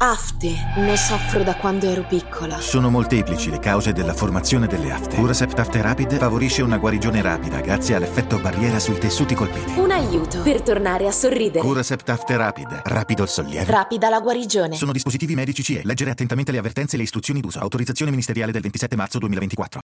Afte. 0.00 0.54
Ne 0.76 0.96
soffro 0.96 1.42
da 1.42 1.56
quando 1.56 1.86
ero 1.86 2.06
piccola. 2.06 2.60
Sono 2.60 2.88
molteplici 2.88 3.50
le 3.50 3.58
cause 3.58 3.92
della 3.92 4.14
formazione 4.14 4.68
delle 4.68 4.92
afte. 4.92 5.16
Curacept 5.16 5.58
Afte 5.58 5.82
Rapid 5.82 6.18
favorisce 6.18 6.62
una 6.62 6.78
guarigione 6.78 7.20
rapida 7.20 7.58
grazie 7.58 7.96
all'effetto 7.96 8.38
barriera 8.38 8.78
sui 8.78 8.96
tessuti 8.96 9.34
colpiti. 9.34 9.76
Un 9.76 9.90
aiuto 9.90 10.40
per 10.42 10.62
tornare 10.62 11.08
a 11.08 11.10
sorridere. 11.10 11.66
Curacept 11.66 12.08
Afte 12.10 12.36
Rapid. 12.36 12.82
Rapido 12.84 13.24
il 13.24 13.28
sollievo. 13.28 13.68
Rapida 13.68 14.08
la 14.08 14.20
guarigione. 14.20 14.76
Sono 14.76 14.92
dispositivi 14.92 15.34
medici 15.34 15.64
CE. 15.64 15.80
Leggere 15.82 16.12
attentamente 16.12 16.52
le 16.52 16.58
avvertenze 16.58 16.94
e 16.94 16.98
le 16.98 17.02
istruzioni 17.02 17.40
d'uso. 17.40 17.58
Autorizzazione 17.58 18.12
ministeriale 18.12 18.52
del 18.52 18.62
27 18.62 18.94
marzo 18.94 19.18
2024. 19.18 19.80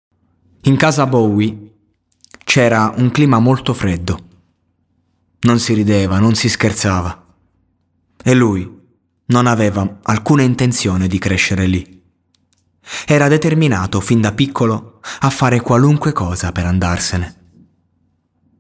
In 0.64 0.76
casa 0.76 1.06
Bowie 1.06 1.72
c'era 2.44 2.92
un 2.98 3.12
clima 3.12 3.38
molto 3.38 3.76
freddo. 3.76 4.20
Non 5.42 5.60
si 5.60 5.74
rideva, 5.74 6.18
non 6.18 6.34
si 6.34 6.50
scherzava. 6.50 7.28
E 8.24 8.34
lui 8.34 8.78
non 9.30 9.46
aveva 9.46 10.00
alcuna 10.04 10.42
intenzione 10.42 11.08
di 11.08 11.20
crescere 11.20 11.66
lì. 11.66 11.98
Era 13.06 13.28
determinato 13.28 14.00
fin 14.00 14.22
da 14.22 14.34
piccolo 14.34 15.00
a 15.20 15.30
fare 15.30 15.62
qualunque 15.62 16.12
cosa 16.14 16.52
per 16.52 16.66
andarsene. 16.66 17.36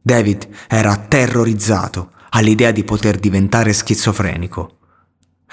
David 0.02 0.48
era 0.68 0.96
terrorizzato 0.98 2.12
all'idea 2.30 2.72
di 2.72 2.84
poter 2.84 3.18
diventare 3.18 3.74
schizofrenico. 3.74 4.78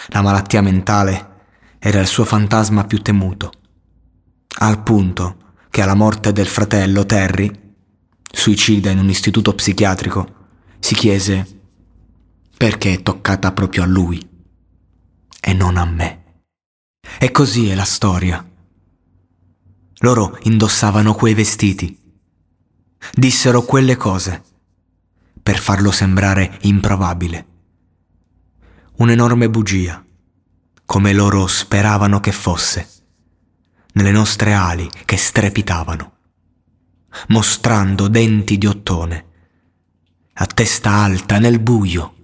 La 0.09 0.21
malattia 0.21 0.61
mentale 0.61 1.35
era 1.79 2.01
il 2.01 2.07
suo 2.07 2.25
fantasma 2.25 2.85
più 2.85 3.01
temuto, 3.01 3.53
al 4.59 4.83
punto 4.83 5.37
che 5.71 5.81
alla 5.81 5.95
morte 5.95 6.33
del 6.33 6.47
fratello 6.47 7.07
Terry, 7.07 7.51
suicida 8.31 8.91
in 8.91 8.99
un 8.99 9.09
istituto 9.09 9.55
psichiatrico, 9.55 10.35
si 10.79 10.95
chiese 10.95 11.47
perché 12.57 12.93
è 12.93 13.03
toccata 13.03 13.53
proprio 13.53 13.83
a 13.83 13.87
lui 13.87 14.35
e 15.47 15.53
non 15.53 15.77
a 15.77 15.85
me. 15.85 16.43
E 17.21 17.31
così 17.31 17.69
è 17.69 17.77
la 17.77 17.85
storia. 17.85 18.45
Loro 19.99 20.37
indossavano 20.43 21.15
quei 21.15 21.35
vestiti, 21.35 21.97
dissero 23.13 23.63
quelle 23.63 23.95
cose 23.95 24.43
per 25.41 25.61
farlo 25.61 25.93
sembrare 25.93 26.59
improbabile. 26.63 27.47
Un'enorme 28.97 29.49
bugia, 29.49 30.05
come 30.85 31.13
loro 31.13 31.47
speravano 31.47 32.19
che 32.19 32.33
fosse, 32.33 32.89
nelle 33.93 34.11
nostre 34.11 34.53
ali 34.53 34.91
che 35.05 35.17
strepitavano, 35.17 36.17
mostrando 37.29 38.09
denti 38.09 38.59
di 38.59 38.67
ottone, 38.67 39.27
a 40.33 40.47
testa 40.47 40.91
alta 40.91 41.39
nel 41.39 41.61
buio. 41.61 42.15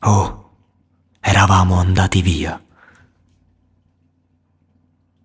Oh, 0.00 0.37
eravamo 1.28 1.78
andati 1.78 2.22
via. 2.22 2.58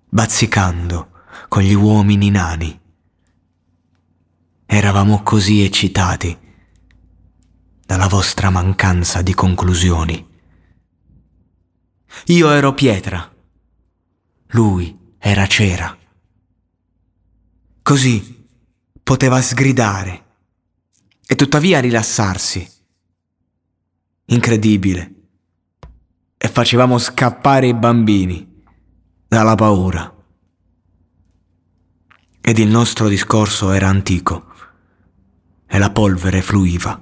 Bazzicando 0.09 1.11
con 1.47 1.63
gli 1.63 1.73
uomini 1.73 2.29
nani. 2.29 2.77
Eravamo 4.65 5.23
così 5.23 5.63
eccitati 5.63 6.37
dalla 7.85 8.07
vostra 8.07 8.49
mancanza 8.49 9.21
di 9.21 9.33
conclusioni. 9.33 10.27
Io 12.25 12.51
ero 12.51 12.73
pietra, 12.73 13.33
lui 14.47 15.15
era 15.17 15.47
cera. 15.47 15.97
Così 17.81 18.45
poteva 19.01 19.41
sgridare 19.41 20.25
e 21.25 21.35
tuttavia 21.35 21.79
rilassarsi. 21.79 22.69
Incredibile 24.25 25.22
e 26.43 26.49
facevamo 26.49 26.97
scappare 26.97 27.67
i 27.67 27.73
bambini 27.73 28.61
dalla 29.25 29.55
paura. 29.55 30.13
Ed 32.41 32.57
il 32.57 32.67
nostro 32.67 33.07
discorso 33.07 33.71
era 33.71 33.87
antico 33.87 34.47
e 35.65 35.77
la 35.77 35.89
polvere 35.89 36.41
fluiva. 36.41 37.01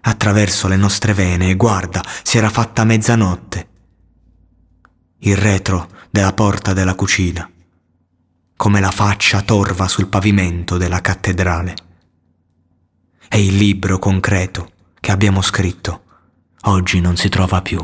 Attraverso 0.00 0.66
le 0.66 0.74
nostre 0.74 1.14
vene 1.14 1.50
e 1.50 1.54
guarda, 1.54 2.02
si 2.24 2.38
era 2.38 2.50
fatta 2.50 2.82
mezzanotte. 2.82 3.68
Il 5.18 5.36
retro 5.36 5.88
della 6.10 6.32
porta 6.32 6.72
della 6.72 6.96
cucina, 6.96 7.48
come 8.56 8.80
la 8.80 8.90
faccia 8.90 9.42
torva 9.42 9.86
sul 9.86 10.08
pavimento 10.08 10.76
della 10.76 11.00
cattedrale. 11.00 11.76
E 13.28 13.44
il 13.44 13.54
libro 13.54 14.00
concreto 14.00 14.72
che 14.98 15.12
abbiamo 15.12 15.40
scritto 15.40 16.00
oggi 16.66 17.00
non 17.00 17.16
si 17.16 17.28
trova 17.28 17.62
più. 17.62 17.82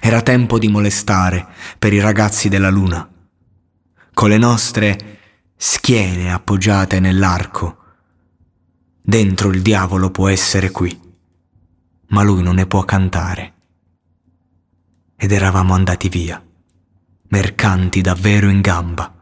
Era 0.00 0.22
tempo 0.22 0.58
di 0.58 0.68
molestare 0.68 1.46
per 1.78 1.92
i 1.92 2.00
ragazzi 2.00 2.48
della 2.48 2.70
luna, 2.70 3.08
con 4.14 4.28
le 4.28 4.38
nostre 4.38 5.18
schiene 5.56 6.32
appoggiate 6.32 7.00
nell'arco. 7.00 7.76
Dentro 9.02 9.50
il 9.50 9.62
diavolo 9.62 10.10
può 10.10 10.28
essere 10.28 10.70
qui, 10.70 10.98
ma 12.08 12.22
lui 12.22 12.42
non 12.42 12.54
ne 12.54 12.66
può 12.66 12.84
cantare. 12.84 13.54
Ed 15.16 15.32
eravamo 15.32 15.74
andati 15.74 16.08
via, 16.08 16.42
mercanti 17.28 18.00
davvero 18.00 18.48
in 18.48 18.60
gamba. 18.60 19.14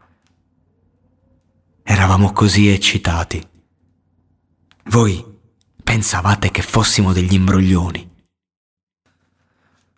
Eravamo 1.83 2.31
così 2.31 2.69
eccitati. 2.69 3.45
Voi 4.85 5.28
pensavate 5.89 6.51
che 6.51 6.61
fossimo 6.61 7.13
degli 7.13 7.33
imbroglioni. 7.33 8.07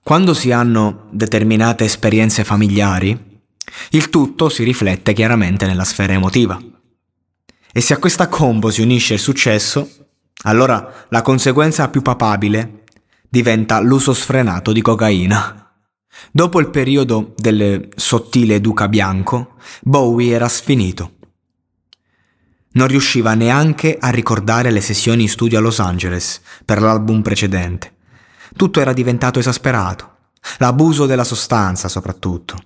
Quando 0.02 0.34
si 0.34 0.54
hanno 0.54 1.10
determinate 1.12 1.84
esperienze 1.84 2.46
familiari, 2.46 3.42
il 3.90 4.10
tutto 4.10 4.48
si 4.48 4.64
riflette 4.64 5.12
chiaramente 5.12 5.66
nella 5.66 5.84
sfera 5.84 6.14
emotiva. 6.14 6.58
E 7.74 7.82
se 7.82 7.94
a 7.94 7.98
questa 7.98 8.30
combo 8.30 8.72
si 8.72 8.82
unisce 8.82 9.16
il 9.16 9.20
successo, 9.20 10.08
allora 10.44 11.08
la 11.10 11.22
conseguenza 11.22 11.90
più 11.90 12.02
papabile 12.02 12.86
diventa 13.28 13.82
l'uso 13.82 14.14
sfrenato 14.14 14.72
di 14.72 14.82
cocaina. 14.82 15.74
Dopo 16.32 16.62
il 16.62 16.70
periodo 16.70 17.34
del 17.36 17.90
sottile 17.98 18.62
duca 18.62 18.88
bianco, 18.88 19.56
Bowie 19.82 20.34
era 20.34 20.48
sfinito. 20.48 21.18
Non 22.74 22.88
riusciva 22.88 23.34
neanche 23.34 23.98
a 24.00 24.10
ricordare 24.10 24.72
le 24.72 24.82
sessioni 24.82 25.24
in 25.24 25.30
studio 25.30 25.58
a 25.58 25.62
Los 25.62 25.80
Angeles 25.80 26.42
per 26.64 26.82
l'album 26.82 27.22
precedente. 27.22 27.96
Tutto 28.56 28.80
era 28.80 28.94
diventato 28.94 29.40
esasperato, 29.40 30.16
l'abuso 30.60 31.06
della 31.06 31.26
sostanza 31.26 31.90
soprattutto. 31.90 32.58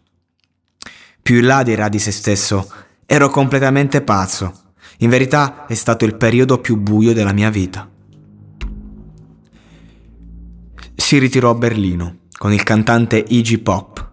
Più 1.22 1.38
in 1.38 1.48
là 1.48 1.64
dirà 1.64 1.90
di 1.90 1.98
se 1.98 2.12
stesso, 2.12 2.72
ero 3.08 3.30
completamente 3.30 4.02
pazzo. 4.02 4.62
In 5.00 5.10
verità 5.10 5.66
è 5.66 5.74
stato 5.74 6.06
il 6.06 6.16
periodo 6.16 6.60
più 6.60 6.78
buio 6.78 7.14
della 7.14 7.34
mia 7.34 7.50
vita. 7.50 7.90
Si 10.94 11.18
ritirò 11.18 11.50
a 11.50 11.56
Berlino 11.56 12.20
con 12.38 12.54
il 12.54 12.64
cantante 12.64 13.24
Iggy 13.28 13.58
Pop 13.58 14.12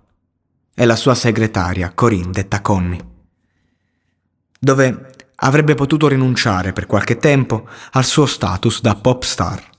e 0.75 0.85
la 0.87 0.97
sua 0.97 1.15
segretaria 1.15 1.93
Corinne 1.95 2.33
detta 2.33 2.63
Connie, 2.63 3.01
dove 4.59 5.11
avrebbe 5.45 5.75
potuto 5.75 6.09
rinunciare 6.09 6.73
per 6.73 6.87
qualche 6.87 7.17
tempo 7.17 7.69
al 7.93 8.05
suo 8.05 8.27
status 8.27 8.81
da 8.81 8.95
pop 8.95 9.23
star. 9.23 9.71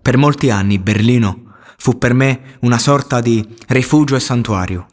Per 0.00 0.16
molti 0.16 0.50
anni 0.50 0.78
Berlino 0.78 1.54
fu 1.76 1.98
per 1.98 2.14
me 2.14 2.58
una 2.60 2.78
sorta 2.78 3.20
di 3.20 3.46
rifugio 3.68 4.16
e 4.16 4.20
santuario. 4.20 4.86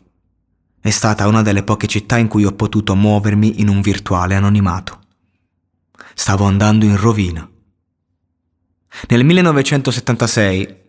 È 0.79 0.89
stata 0.89 1.27
una 1.27 1.41
delle 1.41 1.63
poche 1.63 1.87
città 1.87 2.17
in 2.17 2.27
cui 2.27 2.45
ho 2.45 2.53
potuto 2.53 2.95
muovermi 2.95 3.61
in 3.61 3.69
un 3.69 3.81
virtuale 3.81 4.35
anonimato. 4.35 4.99
Stavo 6.13 6.45
andando 6.45 6.85
in 6.85 6.97
rovina. 6.97 7.49
Nel 9.07 9.23
1976 9.23 10.81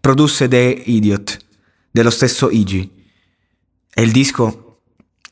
produsse 0.00 0.48
The 0.48 0.82
Idiot, 0.86 1.38
dello 1.90 2.10
stesso 2.10 2.50
Iggy 2.50 2.90
e 3.94 4.02
il 4.02 4.10
disco 4.10 4.71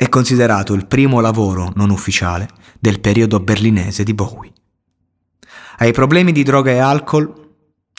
è 0.00 0.08
considerato 0.08 0.72
il 0.72 0.86
primo 0.86 1.20
lavoro 1.20 1.72
non 1.74 1.90
ufficiale 1.90 2.48
del 2.78 3.00
periodo 3.00 3.38
berlinese 3.38 4.02
di 4.02 4.14
Bowie. 4.14 4.50
Ai 5.76 5.92
problemi 5.92 6.32
di 6.32 6.42
droga 6.42 6.70
e 6.70 6.78
alcol 6.78 7.50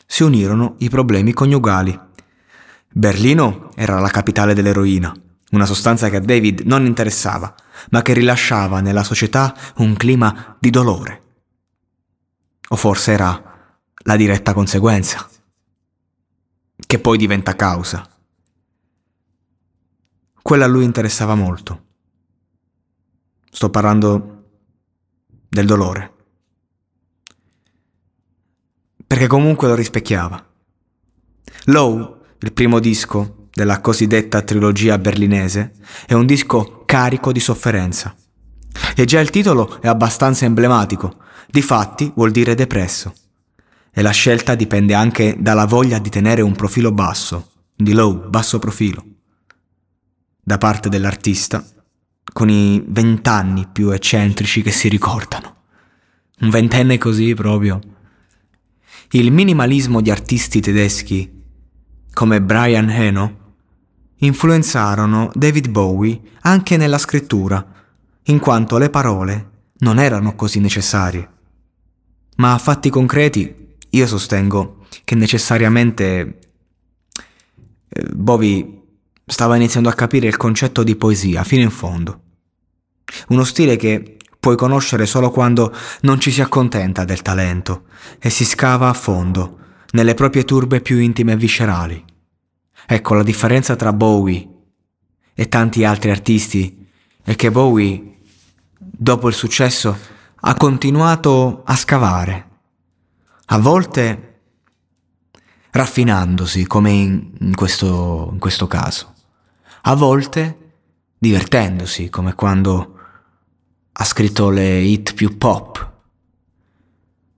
si 0.07 0.23
unirono 0.23 0.77
i 0.79 0.89
problemi 0.89 1.31
coniugali. 1.31 1.95
Berlino 2.91 3.69
era 3.75 3.99
la 3.99 4.09
capitale 4.09 4.55
dell'eroina, 4.55 5.13
una 5.51 5.67
sostanza 5.67 6.09
che 6.09 6.15
a 6.15 6.21
David 6.21 6.61
non 6.61 6.87
interessava, 6.87 7.53
ma 7.91 8.01
che 8.01 8.13
rilasciava 8.13 8.81
nella 8.81 9.03
società 9.03 9.55
un 9.75 9.95
clima 9.95 10.57
di 10.59 10.71
dolore. 10.71 11.21
O 12.69 12.77
forse 12.77 13.11
era 13.11 13.75
la 14.05 14.15
diretta 14.15 14.53
conseguenza, 14.55 15.29
che 16.83 16.97
poi 16.97 17.19
diventa 17.19 17.55
causa. 17.55 18.09
Quella 20.41 20.65
a 20.65 20.67
lui 20.67 20.83
interessava 20.83 21.35
molto. 21.35 21.89
Sto 23.53 23.69
parlando 23.69 24.45
del 25.49 25.65
dolore. 25.65 26.13
Perché 29.05 29.27
comunque 29.27 29.67
lo 29.67 29.75
rispecchiava. 29.75 30.43
Low, 31.65 32.21
il 32.39 32.53
primo 32.53 32.79
disco 32.79 33.49
della 33.53 33.81
cosiddetta 33.81 34.41
trilogia 34.41 34.97
berlinese, 34.97 35.73
è 36.07 36.13
un 36.13 36.25
disco 36.25 36.83
carico 36.85 37.33
di 37.33 37.41
sofferenza. 37.41 38.15
E 38.95 39.03
già 39.03 39.19
il 39.19 39.29
titolo 39.29 39.81
è 39.81 39.87
abbastanza 39.87 40.45
emblematico, 40.45 41.17
difatti 41.49 42.09
vuol 42.15 42.31
dire 42.31 42.55
depresso. 42.55 43.13
E 43.91 44.01
la 44.01 44.11
scelta 44.11 44.55
dipende 44.55 44.93
anche 44.93 45.35
dalla 45.37 45.65
voglia 45.65 45.99
di 45.99 46.09
tenere 46.09 46.41
un 46.41 46.55
profilo 46.55 46.93
basso, 46.93 47.51
di 47.75 47.91
low, 47.91 48.29
basso 48.29 48.59
profilo, 48.59 49.03
da 50.41 50.57
parte 50.57 50.87
dell'artista, 50.87 51.61
con 52.33 52.49
i 52.49 52.83
vent'anni 52.85 53.67
più 53.71 53.89
eccentrici 53.89 54.61
che 54.61 54.71
si 54.71 54.87
ricordano. 54.87 55.55
Un 56.41 56.49
ventenne 56.49 56.97
così 56.97 57.33
proprio. 57.33 57.79
Il 59.11 59.31
minimalismo 59.31 60.01
di 60.01 60.09
artisti 60.09 60.61
tedeschi 60.61 61.39
come 62.13 62.41
Brian 62.41 62.89
Eno 62.89 63.39
influenzarono 64.17 65.31
David 65.33 65.69
Bowie 65.69 66.19
anche 66.41 66.77
nella 66.77 66.97
scrittura, 66.97 67.65
in 68.25 68.39
quanto 68.39 68.77
le 68.77 68.89
parole 68.89 69.49
non 69.79 69.99
erano 69.99 70.35
così 70.35 70.59
necessarie. 70.59 71.29
Ma 72.37 72.53
a 72.53 72.57
fatti 72.57 72.89
concreti 72.89 73.75
io 73.89 74.07
sostengo 74.07 74.85
che 75.03 75.15
necessariamente 75.15 76.39
eh, 77.89 78.03
Bowie 78.13 78.80
stava 79.25 79.55
iniziando 79.55 79.89
a 79.89 79.93
capire 79.93 80.27
il 80.27 80.37
concetto 80.37 80.83
di 80.83 80.95
poesia 80.95 81.43
fino 81.43 81.61
in 81.61 81.71
fondo. 81.71 82.21
Uno 83.29 83.43
stile 83.43 83.75
che 83.75 84.17
puoi 84.39 84.57
conoscere 84.57 85.05
solo 85.05 85.29
quando 85.29 85.73
non 86.01 86.19
ci 86.19 86.31
si 86.31 86.41
accontenta 86.41 87.05
del 87.05 87.21
talento 87.21 87.83
e 88.19 88.29
si 88.29 88.45
scava 88.45 88.89
a 88.89 88.93
fondo 88.93 89.57
nelle 89.91 90.13
proprie 90.13 90.45
turbe 90.45 90.81
più 90.81 90.97
intime 90.97 91.33
e 91.33 91.37
viscerali. 91.37 92.03
Ecco 92.87 93.13
la 93.13 93.23
differenza 93.23 93.75
tra 93.75 93.93
Bowie 93.93 94.47
e 95.33 95.47
tanti 95.47 95.85
altri 95.85 96.09
artisti 96.09 96.87
è 97.23 97.35
che 97.35 97.51
Bowie, 97.51 98.17
dopo 98.77 99.27
il 99.27 99.33
successo, 99.33 99.95
ha 100.35 100.55
continuato 100.55 101.61
a 101.65 101.75
scavare, 101.75 102.49
a 103.45 103.59
volte 103.59 104.30
raffinandosi 105.71 106.67
come 106.67 106.91
in, 106.91 107.55
questo, 107.55 108.29
in 108.31 108.39
questo 108.39 108.67
caso, 108.67 109.13
a 109.83 109.95
volte 109.95 110.57
divertendosi 111.17 112.09
come 112.09 112.33
quando 112.33 112.99
ha 113.91 114.03
scritto 114.03 114.49
le 114.49 114.79
hit 114.79 115.13
più 115.13 115.37
pop. 115.37 115.89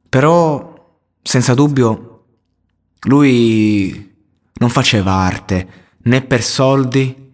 Però, 0.09 0.97
senza 1.21 1.53
dubbio, 1.53 2.25
lui 3.01 4.15
non 4.53 4.69
faceva 4.69 5.13
arte 5.13 5.81
né 6.03 6.21
per 6.21 6.44
soldi 6.44 7.31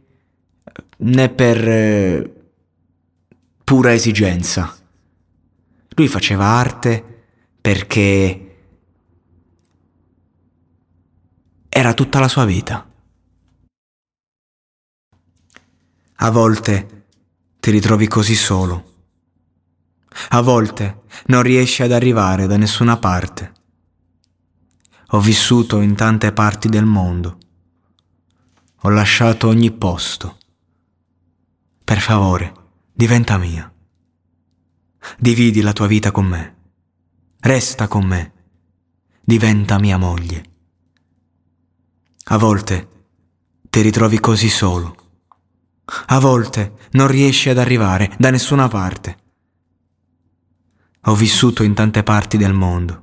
né 0.98 1.30
per 1.30 1.68
eh, 1.68 2.34
pura 3.64 3.94
esigenza. 3.94 4.76
Lui 5.90 6.08
faceva 6.08 6.46
arte 6.46 7.04
perché 7.62 8.49
era 11.80 11.94
tutta 11.94 12.20
la 12.20 12.28
sua 12.28 12.44
vita. 12.44 12.86
A 16.16 16.30
volte 16.30 17.06
ti 17.58 17.72
ritrovi 17.72 18.06
così 18.06 18.36
solo. 18.36 19.06
A 20.32 20.42
volte 20.42 21.04
non 21.28 21.42
riesci 21.42 21.82
ad 21.82 21.94
arrivare 21.94 22.48
da 22.48 22.58
nessuna 22.58 22.98
parte. 22.98 23.54
Ho 25.12 25.22
vissuto 25.22 25.80
in 25.80 25.96
tante 25.96 26.34
parti 26.34 26.68
del 26.68 26.84
mondo. 26.84 27.38
Ho 28.82 28.90
lasciato 28.90 29.48
ogni 29.48 29.72
posto. 29.72 30.38
Per 31.86 32.00
favore, 32.02 32.54
diventa 32.92 33.38
mia. 33.38 33.74
Dividi 35.18 35.62
la 35.62 35.72
tua 35.72 35.88
vita 35.88 36.12
con 36.12 36.26
me. 36.26 36.56
Resta 37.40 37.88
con 37.88 38.06
me. 38.06 38.34
Diventa 39.22 39.80
mia 39.80 39.98
moglie. 39.98 40.44
A 42.32 42.38
volte 42.38 42.88
ti 43.70 43.82
ritrovi 43.82 44.20
così 44.20 44.50
solo. 44.50 44.96
A 46.08 46.20
volte 46.20 46.74
non 46.92 47.08
riesci 47.08 47.50
ad 47.50 47.58
arrivare 47.58 48.16
da 48.18 48.30
nessuna 48.30 48.68
parte. 48.68 49.18
Ho 51.04 51.16
vissuto 51.16 51.64
in 51.64 51.74
tante 51.74 52.04
parti 52.04 52.38
del 52.38 52.54
mondo 52.54 53.02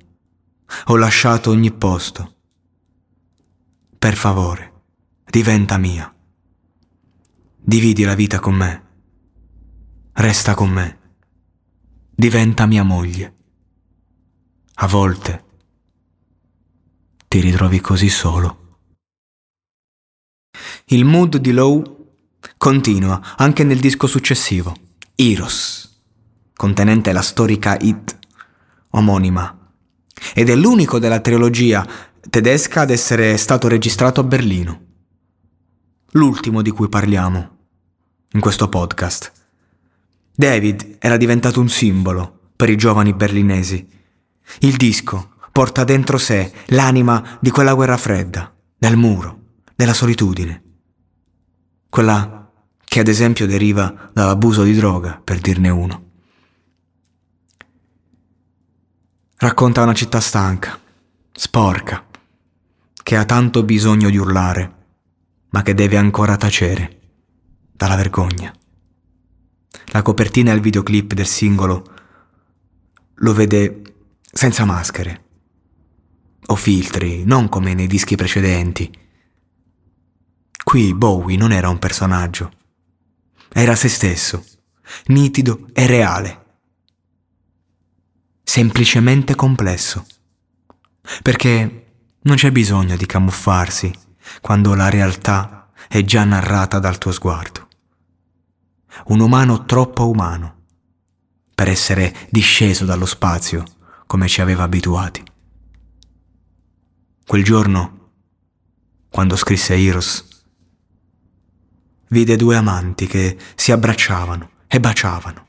ho 0.87 0.97
lasciato 0.97 1.51
ogni 1.51 1.73
posto. 1.73 2.35
Per 3.99 4.15
favore, 4.17 4.83
diventa 5.25 5.79
mia. 5.79 6.13
Dividi 7.57 8.05
la 8.05 8.15
vita 8.15 8.39
con 8.39 8.55
me. 8.55 8.85
Resta 10.13 10.55
con 10.55 10.71
me. 10.71 10.99
Diventa 12.15 12.67
mia 12.67 12.83
moglie. 12.83 13.35
A 14.75 14.87
volte 14.87 15.45
ti 17.29 17.41
ritrovi 17.41 17.81
così 17.81 18.09
solo. 18.09 18.66
Il 20.91 21.05
mood 21.05 21.39
di 21.39 21.51
Low 21.51 22.15
continua 22.57 23.35
anche 23.37 23.65
nel 23.65 23.81
disco 23.81 24.07
successivo, 24.07 24.73
Eros, 25.17 26.01
contenente 26.55 27.11
la 27.11 27.23
storica 27.23 27.77
hit 27.77 28.17
omonima 28.91 29.73
ed 30.33 30.49
è 30.49 30.55
l'unico 30.55 31.01
della 31.01 31.19
trilogia 31.19 31.85
tedesca 32.31 32.83
ad 32.83 32.91
essere 32.91 33.37
stato 33.37 33.67
registrato 33.67 34.21
a 34.21 34.23
Berlino. 34.23 34.81
L'ultimo 36.13 36.63
di 36.63 36.71
cui 36.71 36.89
parliamo 36.89 37.57
in 38.31 38.41
questo 38.41 38.69
podcast. 38.69 39.33
David 40.33 40.99
era 41.01 41.17
diventato 41.17 41.59
un 41.59 41.69
simbolo 41.69 42.51
per 42.55 42.71
i 42.71 42.77
giovani 42.77 43.13
berlinesi. 43.13 43.89
Il 44.61 44.77
disco 44.77 45.33
porta 45.51 45.83
dentro 45.83 46.17
sé 46.17 46.53
l'anima 46.67 47.39
di 47.41 47.51
quella 47.51 47.75
guerra 47.75 47.97
fredda, 47.97 48.55
del 48.79 48.97
muro, 48.97 49.41
della 49.75 49.93
solitudine. 49.93 50.61
Quella 51.89 52.51
che 52.85 53.01
ad 53.01 53.09
esempio 53.09 53.47
deriva 53.47 54.11
dall'abuso 54.13 54.63
di 54.63 54.75
droga, 54.75 55.21
per 55.23 55.39
dirne 55.39 55.69
uno. 55.69 56.05
Racconta 59.37 59.83
una 59.83 59.93
città 59.93 60.21
stanca, 60.21 60.79
sporca, 61.33 62.07
che 63.03 63.17
ha 63.17 63.25
tanto 63.25 63.65
bisogno 63.65 64.09
di 64.09 64.17
urlare, 64.17 64.75
ma 65.51 65.63
che 65.63 65.75
deve 65.75 65.97
ancora 65.97 66.37
tacere 66.37 67.01
dalla 67.71 67.97
vergogna. 67.97 68.53
La 69.87 70.03
copertina 70.03 70.53
e 70.53 70.55
il 70.55 70.61
videoclip 70.61 71.13
del 71.13 71.27
singolo 71.27 71.85
lo 73.15 73.33
vede 73.35 73.83
senza 74.21 74.65
maschere 74.65 75.25
o 76.47 76.55
filtri, 76.55 77.25
non 77.25 77.49
come 77.49 77.75
nei 77.75 77.87
dischi 77.87 78.17
precedenti. 78.17 78.91
Qui 80.69 80.95
Bowie 80.95 81.37
non 81.37 81.53
era 81.53 81.69
un 81.69 81.79
personaggio, 81.79 82.51
era 83.53 83.77
se 83.77 83.89
stesso, 83.89 84.45
nitido 85.07 85.69
e 85.73 85.87
reale 85.87 86.45
semplicemente 88.43 89.37
complesso. 89.37 90.05
Perché 91.23 91.99
non 92.23 92.35
c'è 92.35 92.51
bisogno 92.51 92.97
di 92.97 93.07
camuffarsi 93.07 93.93
quando 94.41 94.75
la 94.75 94.89
realtà 94.89 95.71
è 95.87 96.03
già 96.03 96.25
narrata 96.25 96.81
dal 96.81 96.99
tuo 96.99 97.13
sguardo. 97.13 97.69
Un 99.05 99.21
umano 99.21 99.67
troppo 99.67 100.09
umano 100.09 100.65
per 101.55 101.69
essere 101.69 102.13
disceso 102.29 102.85
dallo 102.85 103.07
spazio 103.07 103.63
come 104.05 104.27
ci 104.27 104.41
aveva 104.41 104.65
abituati. 104.65 105.23
Quel 107.25 107.45
giorno, 107.45 108.11
quando 109.09 109.37
scrisse 109.37 109.77
Eros, 109.77 110.35
vide 112.09 112.37
due 112.37 112.57
amanti 112.57 113.07
che 113.07 113.37
si 113.55 113.73
abbracciavano 113.73 114.51
e 114.67 114.81
baciavano. 114.81 115.47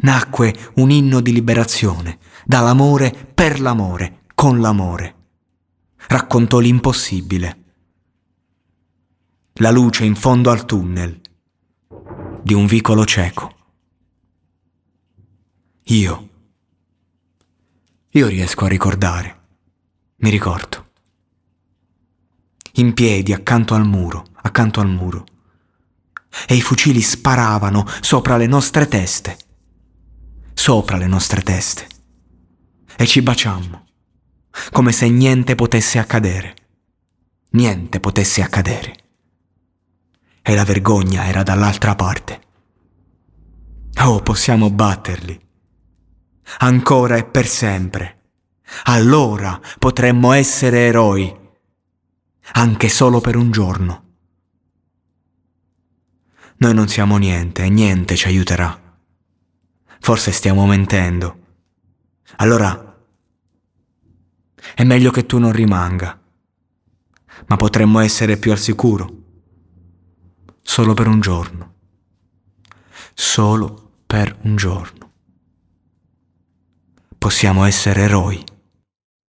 Nacque 0.00 0.54
un 0.74 0.90
inno 0.90 1.20
di 1.20 1.32
liberazione, 1.32 2.18
dall'amore 2.44 3.10
per 3.34 3.60
l'amore, 3.60 4.22
con 4.34 4.60
l'amore. 4.60 5.14
Raccontò 6.06 6.58
l'impossibile. 6.58 7.58
La 9.54 9.70
luce 9.70 10.04
in 10.04 10.14
fondo 10.14 10.50
al 10.50 10.64
tunnel 10.64 11.20
di 12.42 12.54
un 12.54 12.66
vicolo 12.66 13.04
cieco. 13.04 13.54
Io. 15.84 16.28
Io 18.10 18.26
riesco 18.26 18.64
a 18.64 18.68
ricordare. 18.68 19.40
Mi 20.16 20.30
ricordo. 20.30 20.90
In 22.76 22.94
piedi 22.94 23.32
accanto 23.32 23.74
al 23.74 23.86
muro, 23.86 24.24
accanto 24.42 24.80
al 24.80 24.88
muro. 24.88 25.26
E 26.46 26.54
i 26.54 26.60
fucili 26.60 27.00
sparavano 27.00 27.86
sopra 28.00 28.36
le 28.36 28.46
nostre 28.46 28.88
teste. 28.88 29.36
Sopra 30.54 30.96
le 30.96 31.06
nostre 31.06 31.42
teste. 31.42 31.86
E 32.96 33.06
ci 33.06 33.22
baciammo. 33.22 33.84
Come 34.70 34.92
se 34.92 35.08
niente 35.08 35.54
potesse 35.54 35.98
accadere. 35.98 36.54
Niente 37.50 38.00
potesse 38.00 38.42
accadere. 38.42 38.96
E 40.42 40.54
la 40.54 40.64
vergogna 40.64 41.26
era 41.26 41.42
dall'altra 41.42 41.94
parte. 41.94 42.40
Oh, 44.00 44.20
possiamo 44.20 44.70
batterli 44.70 45.50
ancora 46.58 47.16
e 47.16 47.24
per 47.24 47.46
sempre. 47.46 48.20
Allora 48.84 49.60
potremmo 49.78 50.32
essere 50.32 50.86
eroi, 50.86 51.34
anche 52.52 52.88
solo 52.88 53.20
per 53.20 53.36
un 53.36 53.50
giorno. 53.50 54.01
Noi 56.62 56.74
non 56.74 56.86
siamo 56.86 57.16
niente 57.16 57.64
e 57.64 57.68
niente 57.70 58.14
ci 58.14 58.28
aiuterà. 58.28 58.80
Forse 59.98 60.30
stiamo 60.30 60.64
mentendo. 60.64 61.38
Allora 62.36 63.04
è 64.72 64.84
meglio 64.84 65.10
che 65.10 65.26
tu 65.26 65.38
non 65.38 65.50
rimanga, 65.50 66.16
ma 67.46 67.56
potremmo 67.56 67.98
essere 67.98 68.36
più 68.36 68.52
al 68.52 68.60
sicuro. 68.60 69.22
Solo 70.62 70.94
per 70.94 71.08
un 71.08 71.18
giorno. 71.18 71.74
Solo 73.12 73.94
per 74.06 74.38
un 74.42 74.54
giorno 74.54 75.10
possiamo 77.18 77.64
essere 77.64 78.02
eroi. 78.02 78.44